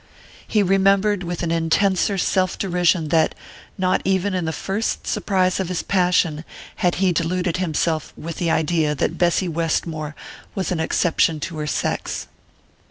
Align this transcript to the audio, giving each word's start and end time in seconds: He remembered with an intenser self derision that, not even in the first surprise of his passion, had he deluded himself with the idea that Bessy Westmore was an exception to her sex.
He 0.47 0.63
remembered 0.63 1.21
with 1.21 1.43
an 1.43 1.51
intenser 1.51 2.17
self 2.17 2.57
derision 2.57 3.09
that, 3.09 3.35
not 3.77 4.01
even 4.03 4.33
in 4.33 4.45
the 4.45 4.51
first 4.51 5.05
surprise 5.05 5.59
of 5.59 5.69
his 5.69 5.83
passion, 5.83 6.43
had 6.77 6.95
he 6.95 7.11
deluded 7.11 7.57
himself 7.57 8.11
with 8.17 8.37
the 8.37 8.49
idea 8.49 8.95
that 8.95 9.19
Bessy 9.19 9.47
Westmore 9.47 10.15
was 10.55 10.71
an 10.71 10.79
exception 10.79 11.39
to 11.41 11.59
her 11.59 11.67
sex. 11.67 12.25